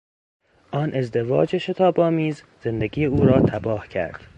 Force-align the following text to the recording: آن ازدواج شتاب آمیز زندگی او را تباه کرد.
آن 0.71 0.91
ازدواج 0.93 1.57
شتاب 1.57 1.99
آمیز 1.99 2.43
زندگی 2.61 3.05
او 3.05 3.25
را 3.25 3.41
تباه 3.41 3.87
کرد. 3.87 4.21